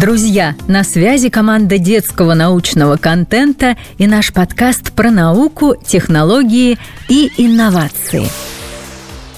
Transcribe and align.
Друзья, 0.00 0.54
на 0.66 0.82
связи 0.82 1.28
команда 1.28 1.76
детского 1.76 2.32
научного 2.32 2.96
контента 2.96 3.76
и 3.98 4.06
наш 4.06 4.32
подкаст 4.32 4.92
про 4.92 5.10
науку, 5.10 5.74
технологии 5.74 6.78
и 7.10 7.30
инновации. 7.36 8.26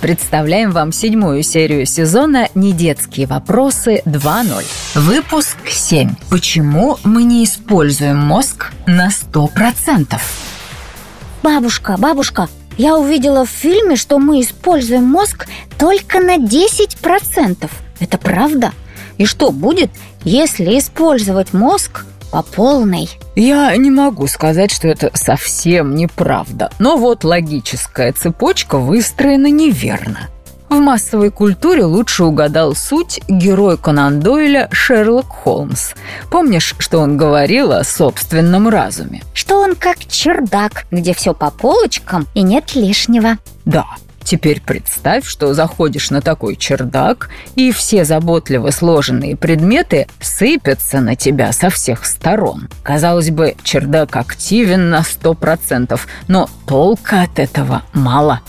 Представляем 0.00 0.70
вам 0.70 0.92
седьмую 0.92 1.42
серию 1.42 1.84
сезона 1.84 2.48
«Недетские 2.54 3.26
вопросы 3.26 4.02
2.0». 4.04 4.64
Выпуск 5.00 5.56
7. 5.66 6.10
Почему 6.30 6.96
мы 7.02 7.24
не 7.24 7.42
используем 7.42 8.18
мозг 8.18 8.70
на 8.86 9.08
100%? 9.08 10.16
Бабушка, 11.42 11.96
бабушка, 11.98 12.48
я 12.78 12.96
увидела 12.96 13.44
в 13.44 13.50
фильме, 13.50 13.96
что 13.96 14.20
мы 14.20 14.40
используем 14.40 15.06
мозг 15.06 15.48
только 15.76 16.20
на 16.20 16.36
10%. 16.36 17.68
Это 17.98 18.18
правда? 18.18 18.70
И 19.18 19.26
что 19.26 19.50
будет, 19.50 19.90
если 20.24 20.78
использовать 20.78 21.52
мозг 21.52 22.04
по 22.30 22.42
полной? 22.42 23.08
Я 23.34 23.76
не 23.76 23.90
могу 23.90 24.26
сказать, 24.26 24.70
что 24.70 24.88
это 24.88 25.10
совсем 25.14 25.94
неправда. 25.94 26.70
Но 26.78 26.96
вот 26.96 27.24
логическая 27.24 28.12
цепочка 28.12 28.78
выстроена 28.78 29.50
неверно. 29.50 30.28
В 30.72 30.76
массовой 30.76 31.30
культуре 31.30 31.84
лучше 31.84 32.24
угадал 32.24 32.74
суть 32.74 33.20
герой 33.28 33.76
Конан 33.76 34.20
Дойля 34.20 34.70
Шерлок 34.72 35.26
Холмс. 35.28 35.92
Помнишь, 36.30 36.74
что 36.78 37.00
он 37.00 37.18
говорил 37.18 37.72
о 37.72 37.84
собственном 37.84 38.70
разуме? 38.70 39.22
Что 39.34 39.60
он 39.60 39.74
как 39.74 39.98
чердак, 40.06 40.86
где 40.90 41.12
все 41.12 41.34
по 41.34 41.50
полочкам 41.50 42.26
и 42.32 42.40
нет 42.40 42.74
лишнего. 42.74 43.36
Да, 43.66 43.84
Теперь 44.24 44.60
представь, 44.60 45.26
что 45.26 45.52
заходишь 45.54 46.10
на 46.10 46.20
такой 46.20 46.56
чердак, 46.56 47.28
и 47.56 47.72
все 47.72 48.04
заботливо 48.04 48.70
сложенные 48.70 49.36
предметы 49.36 50.06
сыпятся 50.20 51.00
на 51.00 51.16
тебя 51.16 51.52
со 51.52 51.70
всех 51.70 52.06
сторон. 52.06 52.68
Казалось 52.82 53.30
бы, 53.30 53.56
чердак 53.62 54.16
активен 54.16 54.90
на 54.90 55.02
сто 55.02 55.34
процентов, 55.34 56.06
но 56.28 56.48
толка 56.66 57.22
от 57.22 57.38
этого 57.38 57.82
мало. 57.92 58.40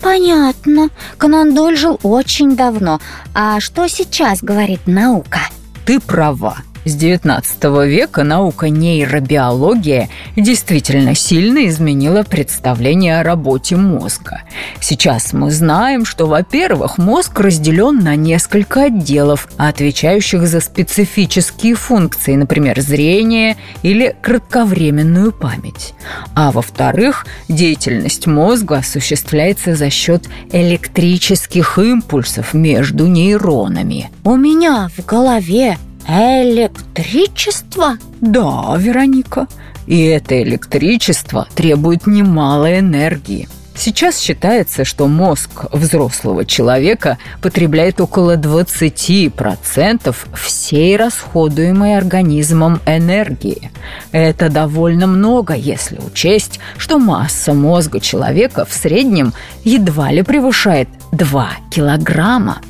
Понятно. 0.00 0.90
Конан 1.18 1.54
Дойль 1.54 1.76
жил 1.76 1.98
очень 2.02 2.54
давно. 2.56 3.00
А 3.34 3.58
что 3.60 3.88
сейчас 3.88 4.42
говорит 4.42 4.86
наука? 4.86 5.40
Ты 5.84 5.98
права. 6.00 6.58
С 6.86 6.96
XIX 6.96 7.88
века 7.88 8.22
наука 8.22 8.68
нейробиология 8.68 10.08
действительно 10.36 11.16
сильно 11.16 11.66
изменила 11.66 12.22
представление 12.22 13.18
о 13.18 13.24
работе 13.24 13.74
мозга. 13.74 14.42
Сейчас 14.80 15.32
мы 15.32 15.50
знаем, 15.50 16.04
что, 16.04 16.26
во-первых, 16.26 16.98
мозг 16.98 17.40
разделен 17.40 18.04
на 18.04 18.14
несколько 18.14 18.84
отделов, 18.84 19.48
отвечающих 19.56 20.46
за 20.46 20.60
специфические 20.60 21.74
функции, 21.74 22.36
например, 22.36 22.80
зрение 22.80 23.56
или 23.82 24.14
кратковременную 24.22 25.32
память. 25.32 25.92
А 26.36 26.52
во-вторых, 26.52 27.26
деятельность 27.48 28.28
мозга 28.28 28.76
осуществляется 28.76 29.74
за 29.74 29.90
счет 29.90 30.28
электрических 30.52 31.78
импульсов 31.80 32.54
между 32.54 33.08
нейронами. 33.08 34.08
У 34.22 34.36
меня 34.36 34.88
в 34.96 35.04
голове 35.04 35.78
Электричество? 36.08 37.98
Да, 38.20 38.76
Вероника. 38.78 39.48
И 39.86 40.02
это 40.04 40.40
электричество 40.42 41.48
требует 41.54 42.06
немало 42.06 42.78
энергии. 42.78 43.48
Сейчас 43.74 44.18
считается, 44.18 44.84
что 44.84 45.06
мозг 45.06 45.66
взрослого 45.72 46.46
человека 46.46 47.18
потребляет 47.42 48.00
около 48.00 48.36
20% 48.36 50.16
всей 50.34 50.96
расходуемой 50.96 51.98
организмом 51.98 52.80
энергии. 52.86 53.70
Это 54.12 54.48
довольно 54.48 55.06
много, 55.06 55.54
если 55.54 55.98
учесть, 55.98 56.58
что 56.78 56.98
масса 56.98 57.52
мозга 57.52 58.00
человека 58.00 58.64
в 58.64 58.72
среднем 58.72 59.34
едва 59.62 60.10
ли 60.10 60.22
превышает 60.22 60.88
2 61.12 61.50
килограмма. 61.70 62.60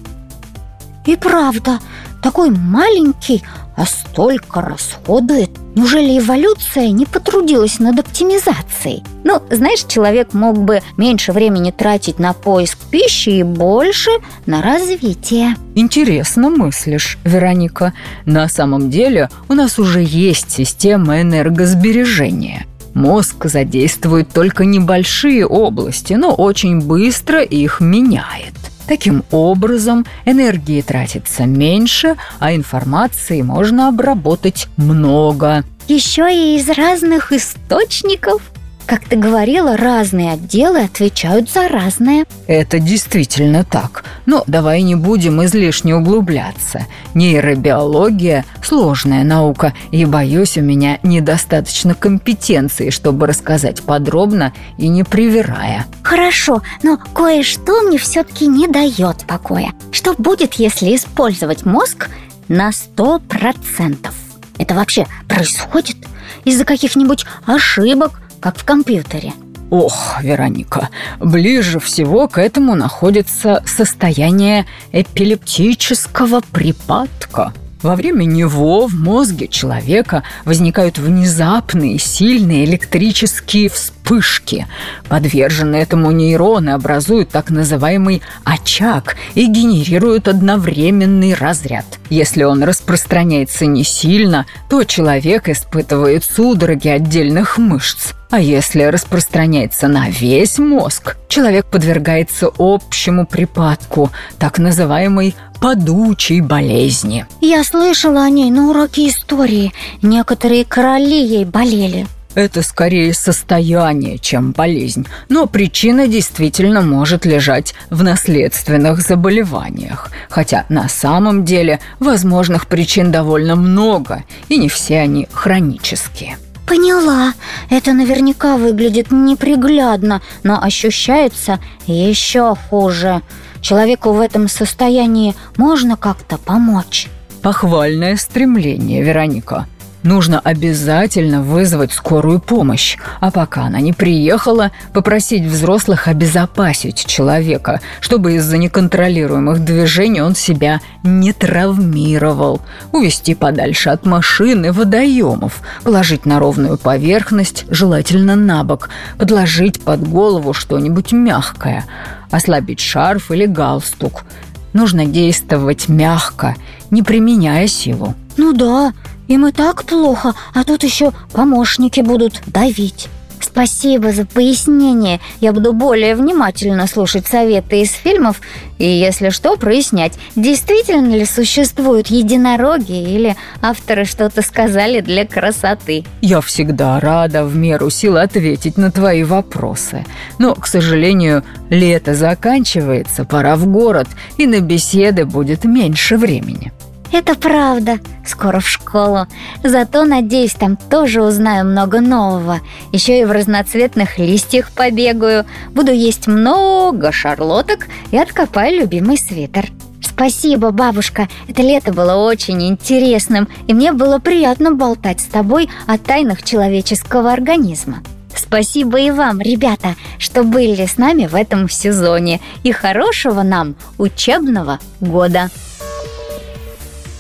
И 1.06 1.14
правда, 1.14 1.78
такой 2.22 2.50
маленький, 2.50 3.42
а 3.76 3.84
столько 3.84 4.60
расходует. 4.62 5.50
Неужели 5.74 6.18
эволюция 6.18 6.88
не 6.88 7.04
потрудилась 7.04 7.78
над 7.78 7.98
оптимизацией? 7.98 9.04
Ну, 9.24 9.42
знаешь, 9.50 9.84
человек 9.86 10.32
мог 10.32 10.56
бы 10.56 10.80
меньше 10.96 11.32
времени 11.32 11.70
тратить 11.70 12.18
на 12.18 12.32
поиск 12.32 12.78
пищи 12.90 13.28
и 13.28 13.42
больше 13.42 14.10
на 14.46 14.62
развитие. 14.62 15.56
Интересно 15.74 16.48
мыслишь, 16.48 17.18
Вероника. 17.24 17.92
На 18.24 18.48
самом 18.48 18.90
деле 18.90 19.28
у 19.48 19.54
нас 19.54 19.78
уже 19.78 20.02
есть 20.02 20.50
система 20.50 21.20
энергосбережения. 21.20 22.66
Мозг 22.94 23.44
задействует 23.44 24.30
только 24.32 24.64
небольшие 24.64 25.46
области, 25.46 26.14
но 26.14 26.32
очень 26.32 26.80
быстро 26.80 27.42
их 27.42 27.80
меняет. 27.80 28.54
Таким 28.86 29.24
образом, 29.30 30.06
энергии 30.24 30.80
тратится 30.80 31.44
меньше, 31.44 32.16
а 32.38 32.54
информации 32.54 33.42
можно 33.42 33.88
обработать 33.88 34.68
много. 34.76 35.64
Еще 35.88 36.32
и 36.32 36.56
из 36.56 36.68
разных 36.70 37.32
источников. 37.32 38.42
Как 38.86 39.04
ты 39.08 39.16
говорила, 39.16 39.76
разные 39.76 40.32
отделы 40.32 40.82
отвечают 40.82 41.50
за 41.50 41.66
разное. 41.66 42.24
Это 42.46 42.78
действительно 42.78 43.64
так. 43.64 44.04
Но 44.26 44.44
давай 44.46 44.82
не 44.82 44.94
будем 44.94 45.44
излишне 45.44 45.96
углубляться. 45.96 46.86
Нейробиология– 47.14 48.44
сложная 48.62 49.24
наука, 49.24 49.74
и, 49.90 50.04
боюсь, 50.04 50.56
у 50.56 50.60
меня 50.60 51.00
недостаточно 51.02 51.94
компетенции, 51.94 52.90
чтобы 52.90 53.26
рассказать 53.26 53.82
подробно 53.82 54.52
и 54.78 54.86
не 54.86 55.02
привирая. 55.02 55.86
Хорошо, 56.04 56.62
но 56.84 56.96
кое-что 56.96 57.82
мне 57.82 57.98
все-таки 57.98 58.46
не 58.46 58.68
дает 58.68 59.26
покоя. 59.26 59.72
Что 59.90 60.14
будет, 60.16 60.54
если 60.54 60.94
использовать 60.94 61.64
мозг 61.64 62.08
на 62.46 62.70
сто 62.70 63.18
процентов? 63.18 64.14
Это 64.58 64.74
вообще 64.74 65.06
происходит 65.26 65.96
из-за 66.44 66.64
каких-нибудь 66.64 67.26
ошибок, 67.46 68.20
как 68.40 68.58
в 68.58 68.64
компьютере. 68.64 69.32
Ох, 69.70 70.22
Вероника, 70.22 70.90
ближе 71.18 71.80
всего 71.80 72.28
к 72.28 72.38
этому 72.38 72.76
находится 72.76 73.62
состояние 73.66 74.64
эпилептического 74.92 76.40
припадка. 76.52 77.52
Во 77.82 77.94
время 77.94 78.24
него 78.24 78.86
в 78.86 78.94
мозге 78.94 79.48
человека 79.48 80.22
возникают 80.44 80.98
внезапные 80.98 81.98
сильные 81.98 82.64
электрические 82.64 83.68
вспышки. 84.06 84.66
Подверженные 85.08 85.82
этому 85.82 86.10
нейроны 86.10 86.70
образуют 86.70 87.30
так 87.30 87.50
называемый 87.50 88.22
очаг 88.44 89.16
и 89.34 89.46
генерируют 89.46 90.28
одновременный 90.28 91.34
разряд. 91.34 91.84
Если 92.08 92.44
он 92.44 92.62
распространяется 92.62 93.66
не 93.66 93.84
сильно, 93.84 94.46
то 94.70 94.84
человек 94.84 95.48
испытывает 95.48 96.24
судороги 96.24 96.88
отдельных 96.88 97.58
мышц. 97.58 98.12
А 98.30 98.40
если 98.40 98.82
распространяется 98.82 99.86
на 99.86 100.08
весь 100.08 100.58
мозг, 100.58 101.16
человек 101.28 101.66
подвергается 101.66 102.50
общему 102.58 103.24
припадку, 103.24 104.10
так 104.38 104.58
называемой 104.58 105.34
падучей 105.60 106.40
болезни. 106.40 107.24
Я 107.40 107.62
слышала 107.62 108.24
о 108.24 108.30
ней 108.30 108.50
на 108.50 108.68
уроке 108.68 109.08
истории. 109.08 109.72
Некоторые 110.02 110.64
короли 110.64 111.24
ей 111.24 111.44
болели. 111.44 112.06
Это 112.36 112.60
скорее 112.60 113.14
состояние, 113.14 114.18
чем 114.18 114.52
болезнь, 114.52 115.06
но 115.30 115.46
причина 115.46 116.06
действительно 116.06 116.82
может 116.82 117.24
лежать 117.24 117.74
в 117.88 118.02
наследственных 118.02 119.00
заболеваниях. 119.00 120.10
Хотя 120.28 120.66
на 120.68 120.86
самом 120.90 121.46
деле 121.46 121.80
возможных 121.98 122.66
причин 122.66 123.10
довольно 123.10 123.56
много, 123.56 124.22
и 124.50 124.58
не 124.58 124.68
все 124.68 125.00
они 125.00 125.26
хронические. 125.32 126.36
Поняла. 126.66 127.32
Это 127.70 127.94
наверняка 127.94 128.58
выглядит 128.58 129.10
неприглядно, 129.10 130.20
но 130.42 130.62
ощущается 130.62 131.58
еще 131.86 132.54
хуже. 132.68 133.22
Человеку 133.62 134.12
в 134.12 134.20
этом 134.20 134.48
состоянии 134.48 135.34
можно 135.56 135.96
как-то 135.96 136.36
помочь? 136.36 137.08
Похвальное 137.40 138.16
стремление, 138.16 139.02
Вероника. 139.02 139.66
Нужно 140.06 140.38
обязательно 140.38 141.42
вызвать 141.42 141.90
скорую 141.90 142.38
помощь, 142.38 142.96
а 143.18 143.32
пока 143.32 143.62
она 143.62 143.80
не 143.80 143.92
приехала, 143.92 144.70
попросить 144.92 145.42
взрослых 145.42 146.06
обезопасить 146.06 147.06
человека, 147.06 147.80
чтобы 147.98 148.36
из-за 148.36 148.56
неконтролируемых 148.56 149.64
движений 149.64 150.22
он 150.22 150.36
себя 150.36 150.80
не 151.02 151.32
травмировал, 151.32 152.60
увести 152.92 153.34
подальше 153.34 153.90
от 153.90 154.06
машины, 154.06 154.70
водоемов, 154.72 155.60
положить 155.82 156.24
на 156.24 156.38
ровную 156.38 156.78
поверхность, 156.78 157.64
желательно 157.68 158.36
на 158.36 158.62
бок, 158.62 158.90
подложить 159.18 159.82
под 159.82 160.08
голову 160.08 160.52
что-нибудь 160.52 161.10
мягкое, 161.10 161.84
ослабить 162.30 162.78
шарф 162.78 163.32
или 163.32 163.46
галстук– 163.46 164.22
нужно 164.72 165.06
действовать 165.06 165.88
мягко, 165.88 166.54
не 166.90 167.02
применяя 167.02 167.66
силу. 167.66 168.14
Ну 168.36 168.52
да, 168.52 168.92
им 169.28 169.46
и 169.46 169.52
так 169.52 169.84
плохо, 169.84 170.34
а 170.54 170.64
тут 170.64 170.84
еще 170.84 171.12
помощники 171.32 172.00
будут 172.00 172.42
давить. 172.46 173.08
Спасибо 173.40 174.12
за 174.12 174.26
пояснение. 174.26 175.20
Я 175.40 175.52
буду 175.52 175.72
более 175.72 176.14
внимательно 176.14 176.86
слушать 176.86 177.26
советы 177.26 177.80
из 177.82 177.92
фильмов 177.92 178.40
и, 178.78 178.86
если 178.86 179.30
что, 179.30 179.56
прояснять, 179.56 180.14
действительно 180.34 181.14
ли 181.14 181.24
существуют 181.24 182.08
единороги 182.08 182.92
или 182.92 183.36
авторы 183.62 184.04
что-то 184.04 184.42
сказали 184.42 185.00
для 185.00 185.26
красоты. 185.26 186.04
Я 186.20 186.40
всегда 186.40 187.00
рада 187.00 187.44
в 187.44 187.54
меру 187.56 187.90
сил 187.90 188.16
ответить 188.16 188.76
на 188.76 188.90
твои 188.90 189.22
вопросы. 189.22 190.04
Но, 190.38 190.54
к 190.54 190.66
сожалению, 190.66 191.44
лето 191.70 192.14
заканчивается, 192.14 193.24
пора 193.24 193.56
в 193.56 193.66
город, 193.66 194.08
и 194.38 194.46
на 194.46 194.60
беседы 194.60 195.24
будет 195.24 195.64
меньше 195.64 196.16
времени. 196.16 196.72
Это 197.18 197.34
правда. 197.34 197.98
Скоро 198.26 198.60
в 198.60 198.68
школу. 198.68 199.26
Зато, 199.64 200.04
надеюсь, 200.04 200.52
там 200.52 200.76
тоже 200.76 201.22
узнаю 201.22 201.64
много 201.64 202.02
нового. 202.02 202.60
Еще 202.92 203.22
и 203.22 203.24
в 203.24 203.32
разноцветных 203.32 204.18
листьях 204.18 204.70
побегаю. 204.70 205.46
Буду 205.70 205.92
есть 205.92 206.26
много 206.26 207.12
шарлоток 207.12 207.86
и 208.10 208.18
откопаю 208.18 208.80
любимый 208.80 209.16
свитер. 209.16 209.70
Спасибо, 210.02 210.72
бабушка. 210.72 211.26
Это 211.48 211.62
лето 211.62 211.90
было 211.90 212.16
очень 212.16 212.62
интересным, 212.68 213.48
и 213.66 213.72
мне 213.72 213.92
было 213.92 214.18
приятно 214.18 214.72
болтать 214.72 215.20
с 215.20 215.24
тобой 215.24 215.70
о 215.86 215.96
тайнах 215.96 216.42
человеческого 216.42 217.32
организма. 217.32 218.02
Спасибо 218.34 219.00
и 219.00 219.10
вам, 219.10 219.40
ребята, 219.40 219.94
что 220.18 220.44
были 220.44 220.84
с 220.84 220.98
нами 220.98 221.26
в 221.26 221.34
этом 221.34 221.70
сезоне. 221.70 222.42
И 222.62 222.72
хорошего 222.72 223.42
нам 223.42 223.74
учебного 223.96 224.80
года! 225.00 225.48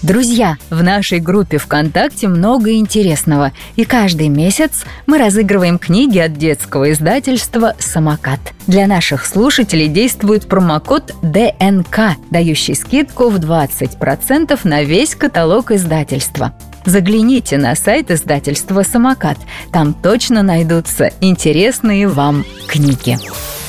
Друзья, 0.06 0.56
в 0.70 0.84
нашей 0.84 1.18
группе 1.18 1.58
ВКонтакте 1.58 2.28
много 2.28 2.74
интересного, 2.74 3.50
и 3.74 3.84
каждый 3.84 4.28
месяц 4.28 4.84
мы 5.06 5.18
разыгрываем 5.18 5.80
книги 5.80 6.20
от 6.20 6.34
детского 6.34 6.92
издательства 6.92 7.74
«Самокат». 7.80 8.38
Для 8.68 8.86
наших 8.86 9.26
слушателей 9.26 9.88
действует 9.88 10.46
промокод 10.46 11.12
ДНК, 11.22 12.16
дающий 12.30 12.76
скидку 12.76 13.30
в 13.30 13.40
20% 13.40 14.60
на 14.62 14.84
весь 14.84 15.16
каталог 15.16 15.72
издательства. 15.72 16.52
Загляните 16.84 17.58
на 17.58 17.74
сайт 17.74 18.12
издательства 18.12 18.84
«Самокат». 18.84 19.38
Там 19.72 19.92
точно 19.92 20.44
найдутся 20.44 21.10
интересные 21.20 22.06
вам 22.06 22.44
книги. 22.68 23.18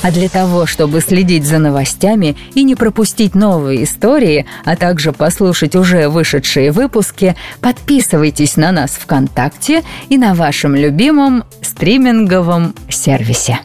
А 0.03 0.11
для 0.11 0.29
того, 0.29 0.65
чтобы 0.65 1.01
следить 1.01 1.45
за 1.45 1.59
новостями 1.59 2.35
и 2.53 2.63
не 2.63 2.75
пропустить 2.75 3.35
новые 3.35 3.83
истории, 3.83 4.45
а 4.63 4.75
также 4.75 5.11
послушать 5.11 5.75
уже 5.75 6.07
вышедшие 6.07 6.71
выпуски, 6.71 7.35
подписывайтесь 7.61 8.57
на 8.57 8.71
нас 8.71 8.91
ВКонтакте 8.91 9.83
и 10.09 10.17
на 10.17 10.33
вашем 10.33 10.75
любимом 10.75 11.43
стриминговом 11.61 12.73
сервисе. 12.89 13.59